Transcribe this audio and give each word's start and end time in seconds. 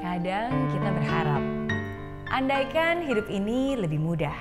Kadang 0.00 0.72
kita 0.72 0.88
berharap, 0.96 1.44
andaikan 2.32 3.04
hidup 3.04 3.28
ini 3.28 3.76
lebih 3.76 4.00
mudah. 4.00 4.32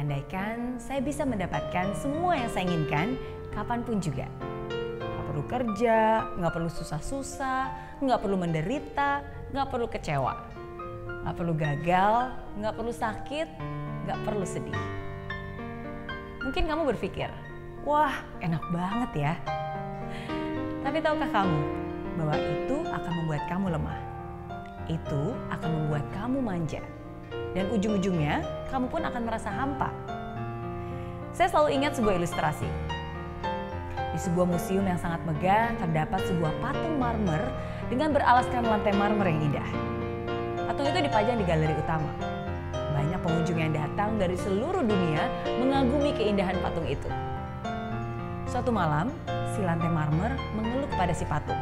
Andaikan 0.00 0.80
saya 0.80 1.04
bisa 1.04 1.28
mendapatkan 1.28 1.92
semua 1.92 2.32
yang 2.32 2.48
saya 2.48 2.72
inginkan 2.72 3.20
kapan 3.52 3.84
pun 3.84 4.00
juga. 4.00 4.24
Gak 5.04 5.24
perlu 5.28 5.44
kerja, 5.44 6.24
gak 6.40 6.52
perlu 6.56 6.72
susah-susah, 6.72 7.60
gak 8.08 8.20
perlu 8.24 8.40
menderita, 8.40 9.20
gak 9.52 9.68
perlu 9.68 9.84
kecewa. 9.84 10.32
Gak 11.28 11.36
perlu 11.36 11.52
gagal, 11.52 12.32
gak 12.56 12.72
perlu 12.72 12.92
sakit, 12.96 13.48
gak 14.08 14.18
perlu 14.24 14.48
sedih. 14.48 14.80
Mungkin 16.40 16.64
kamu 16.64 16.88
berpikir, 16.96 17.28
wah 17.84 18.16
enak 18.40 18.64
banget 18.72 19.28
ya. 19.28 19.34
Tapi 20.80 21.04
tahukah 21.04 21.28
kamu 21.28 21.60
bahwa 22.16 22.34
itu 22.40 22.76
akan 22.80 23.12
membuat 23.12 23.44
kamu 23.52 23.68
lemah? 23.76 24.13
Itu 24.84 25.32
akan 25.48 25.70
membuat 25.70 26.04
kamu 26.12 26.38
manja. 26.44 26.82
Dan 27.56 27.70
ujung-ujungnya 27.72 28.44
kamu 28.68 28.90
pun 28.90 29.02
akan 29.06 29.22
merasa 29.24 29.48
hampa. 29.48 29.88
Saya 31.32 31.48
selalu 31.50 31.80
ingat 31.80 31.96
sebuah 31.96 32.14
ilustrasi. 32.20 32.68
Di 34.14 34.18
sebuah 34.22 34.46
museum 34.46 34.86
yang 34.86 35.00
sangat 35.00 35.24
megah 35.26 35.74
terdapat 35.82 36.22
sebuah 36.30 36.52
patung 36.62 37.00
marmer 37.00 37.42
dengan 37.90 38.14
beralaskan 38.14 38.62
lantai 38.62 38.94
marmer 38.94 39.26
yang 39.26 39.40
indah. 39.50 39.68
Patung 40.70 40.86
itu 40.86 41.00
dipajang 41.10 41.36
di 41.40 41.44
galeri 41.46 41.74
utama. 41.74 42.10
Banyak 42.94 43.20
pengunjung 43.26 43.58
yang 43.58 43.74
datang 43.74 44.14
dari 44.20 44.38
seluruh 44.38 44.86
dunia 44.86 45.26
mengagumi 45.58 46.14
keindahan 46.14 46.54
patung 46.62 46.86
itu. 46.86 47.10
Suatu 48.46 48.70
malam, 48.70 49.10
si 49.50 49.66
lantai 49.66 49.90
marmer 49.90 50.38
mengeluh 50.54 50.86
kepada 50.86 51.10
si 51.10 51.26
patung. 51.26 51.58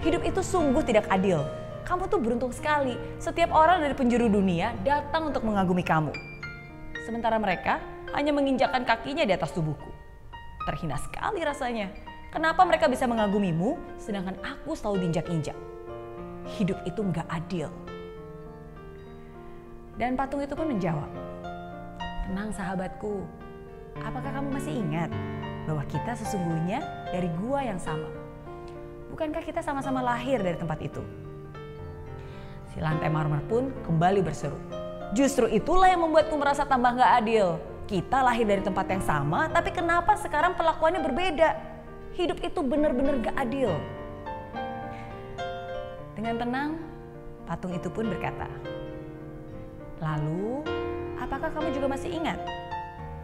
Hidup 0.00 0.24
itu 0.24 0.40
sungguh 0.40 0.80
tidak 0.80 1.04
adil. 1.12 1.44
Kamu 1.84 2.06
tuh 2.06 2.20
beruntung 2.20 2.52
sekali. 2.54 2.94
Setiap 3.16 3.50
orang 3.52 3.80
dari 3.80 3.94
penjuru 3.96 4.28
dunia 4.28 4.76
datang 4.84 5.32
untuk 5.32 5.42
mengagumi 5.44 5.82
kamu. 5.82 6.12
Sementara 7.04 7.40
mereka 7.40 7.80
hanya 8.14 8.30
menginjakkan 8.30 8.84
kakinya 8.84 9.24
di 9.24 9.32
atas 9.34 9.50
tubuhku. 9.54 9.90
Terhina 10.68 11.00
sekali 11.00 11.40
rasanya. 11.42 11.90
Kenapa 12.30 12.62
mereka 12.62 12.86
bisa 12.86 13.10
mengagumimu 13.10 13.98
sedangkan 13.98 14.38
aku 14.38 14.78
selalu 14.78 15.08
diinjak-injak? 15.08 15.56
Hidup 16.58 16.78
itu 16.86 17.00
nggak 17.02 17.26
adil. 17.26 17.66
Dan 19.98 20.14
patung 20.14 20.40
itu 20.40 20.54
pun 20.54 20.70
menjawab, 20.70 21.10
Tenang 22.30 22.54
sahabatku, 22.54 23.26
apakah 23.98 24.30
kamu 24.30 24.48
masih 24.54 24.78
ingat 24.78 25.10
bahwa 25.66 25.82
kita 25.90 26.14
sesungguhnya 26.14 26.78
dari 27.10 27.26
gua 27.42 27.66
yang 27.66 27.82
sama? 27.82 28.06
Bukankah 29.10 29.42
kita 29.42 29.58
sama-sama 29.66 29.98
lahir 29.98 30.38
dari 30.38 30.54
tempat 30.54 30.78
itu? 30.78 31.02
Si 32.70 32.78
lantai 32.78 33.10
marmer 33.10 33.42
pun 33.50 33.74
kembali 33.82 34.22
berseru. 34.22 34.54
Justru 35.10 35.50
itulah 35.50 35.90
yang 35.90 36.06
membuatku 36.06 36.38
merasa 36.38 36.62
tambah 36.62 36.94
gak 36.94 37.12
adil. 37.18 37.58
Kita 37.90 38.22
lahir 38.22 38.46
dari 38.46 38.62
tempat 38.62 38.86
yang 38.86 39.02
sama, 39.02 39.50
tapi 39.50 39.74
kenapa 39.74 40.14
sekarang 40.14 40.54
perlakuannya 40.54 41.02
berbeda? 41.02 41.50
Hidup 42.14 42.38
itu 42.38 42.62
benar-benar 42.62 43.18
gak 43.18 43.34
adil. 43.34 43.74
Dengan 46.14 46.38
tenang, 46.38 46.70
patung 47.50 47.74
itu 47.74 47.90
pun 47.90 48.06
berkata, 48.06 48.46
Lalu, 49.98 50.62
apakah 51.18 51.50
kamu 51.50 51.74
juga 51.74 51.90
masih 51.90 52.14
ingat 52.14 52.38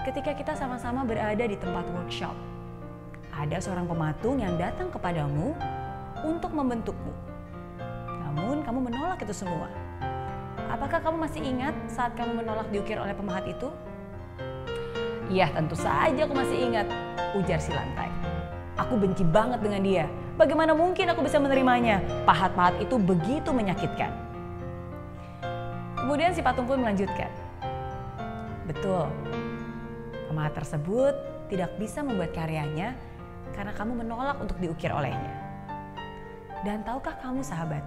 ketika 0.03 0.35
kita 0.35 0.53
sama-sama 0.59 1.07
berada 1.07 1.47
di 1.47 1.55
tempat 1.55 1.87
workshop? 1.95 2.35
Ada 3.31 3.63
seorang 3.63 3.87
pematung 3.87 4.43
yang 4.43 4.59
datang 4.59 4.91
kepadamu 4.91 5.55
untuk 6.27 6.51
membentukmu. 6.51 7.36
Namun 8.37 8.61
kamu 8.61 8.93
menolak 8.93 9.25
itu 9.25 9.33
semua. 9.33 9.73
Apakah 10.69 11.01
kamu 11.01 11.25
masih 11.25 11.41
ingat 11.41 11.73
saat 11.89 12.13
kamu 12.13 12.45
menolak 12.45 12.69
diukir 12.69 13.01
oleh 13.01 13.17
pemahat 13.17 13.49
itu? 13.49 13.73
Iya 15.33 15.51
tentu 15.51 15.75
saja 15.75 16.21
aku 16.23 16.37
masih 16.37 16.69
ingat, 16.71 16.87
ujar 17.35 17.59
si 17.59 17.73
lantai. 17.73 18.13
Aku 18.77 19.01
benci 19.01 19.25
banget 19.25 19.65
dengan 19.65 19.81
dia. 19.81 20.05
Bagaimana 20.37 20.77
mungkin 20.77 21.09
aku 21.09 21.25
bisa 21.25 21.41
menerimanya? 21.41 22.05
Pahat-pahat 22.29 22.77
itu 22.85 23.01
begitu 23.01 23.51
menyakitkan. 23.57 24.13
Kemudian 25.97 26.37
si 26.37 26.45
patung 26.45 26.69
pun 26.69 26.79
melanjutkan. 26.79 27.33
Betul, 28.69 29.09
pemahat 30.29 30.53
tersebut 30.61 31.15
tidak 31.49 31.73
bisa 31.81 32.05
membuat 32.05 32.37
karyanya 32.37 32.95
karena 33.57 33.73
kamu 33.73 34.05
menolak 34.05 34.37
untuk 34.39 34.61
diukir 34.61 34.93
olehnya. 34.93 35.35
Dan 36.63 36.85
tahukah 36.85 37.17
kamu 37.23 37.41
sahabat, 37.41 37.83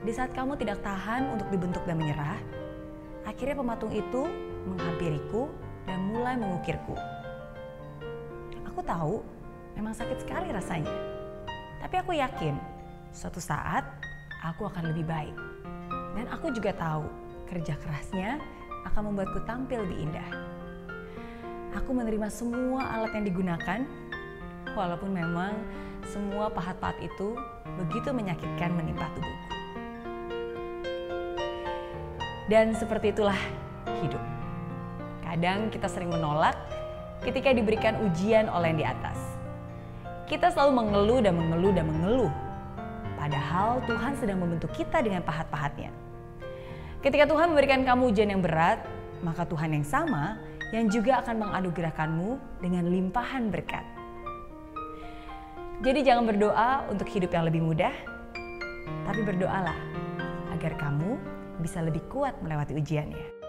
di 0.00 0.12
saat 0.16 0.32
kamu 0.32 0.56
tidak 0.56 0.80
tahan 0.80 1.28
untuk 1.36 1.52
dibentuk 1.52 1.84
dan 1.84 2.00
menyerah, 2.00 2.40
akhirnya 3.28 3.52
pematung 3.60 3.92
itu 3.92 4.24
menghampiriku 4.64 5.52
dan 5.84 6.00
mulai 6.08 6.40
mengukirku. 6.40 6.96
Aku 8.72 8.80
tahu 8.80 9.20
memang 9.76 9.92
sakit 9.92 10.24
sekali 10.24 10.48
rasanya. 10.48 10.88
Tapi 11.84 11.94
aku 12.00 12.16
yakin 12.16 12.56
suatu 13.12 13.44
saat 13.44 13.84
aku 14.40 14.72
akan 14.72 14.88
lebih 14.88 15.04
baik. 15.04 15.36
Dan 16.16 16.32
aku 16.32 16.48
juga 16.56 16.72
tahu 16.72 17.04
kerja 17.52 17.76
kerasnya 17.76 18.40
akan 18.88 19.12
membuatku 19.12 19.44
tampil 19.44 19.84
lebih 19.84 20.08
indah. 20.08 20.30
Aku 21.76 21.92
menerima 21.92 22.32
semua 22.32 22.88
alat 22.88 23.12
yang 23.20 23.28
digunakan, 23.28 23.84
walaupun 24.72 25.12
memang 25.12 25.52
semua 26.08 26.48
pahat-pahat 26.48 26.98
itu 27.04 27.36
begitu 27.78 28.10
menyakitkan 28.10 28.72
menimpa 28.74 29.06
Dan 32.50 32.74
seperti 32.74 33.14
itulah 33.14 33.38
hidup. 34.02 34.18
Kadang 35.22 35.70
kita 35.70 35.86
sering 35.86 36.10
menolak 36.10 36.58
ketika 37.22 37.54
diberikan 37.54 38.02
ujian 38.02 38.50
oleh 38.50 38.74
yang 38.74 38.78
di 38.82 38.86
atas. 38.90 39.18
Kita 40.26 40.50
selalu 40.50 40.82
mengeluh 40.82 41.20
dan 41.22 41.38
mengeluh 41.38 41.70
dan 41.70 41.86
mengeluh. 41.86 42.32
Padahal 43.14 43.78
Tuhan 43.86 44.18
sedang 44.18 44.42
membentuk 44.42 44.74
kita 44.74 44.98
dengan 44.98 45.22
pahat-pahatnya. 45.22 45.94
Ketika 46.98 47.30
Tuhan 47.30 47.54
memberikan 47.54 47.86
kamu 47.86 48.10
ujian 48.10 48.34
yang 48.34 48.42
berat, 48.42 48.82
maka 49.22 49.46
Tuhan 49.46 49.70
yang 49.70 49.86
sama 49.86 50.34
yang 50.74 50.90
juga 50.90 51.22
akan 51.22 51.46
menganugerahkanmu 51.46 52.30
dengan 52.58 52.90
limpahan 52.90 53.46
berkat. 53.54 53.86
Jadi 55.86 56.02
jangan 56.02 56.26
berdoa 56.26 56.90
untuk 56.90 57.06
hidup 57.14 57.30
yang 57.30 57.46
lebih 57.46 57.62
mudah, 57.62 57.94
tapi 59.06 59.22
berdoalah 59.22 59.78
agar 60.50 60.74
kamu 60.76 61.14
bisa 61.60 61.84
lebih 61.84 62.00
kuat 62.08 62.40
melewati 62.40 62.74
ujiannya. 62.74 63.39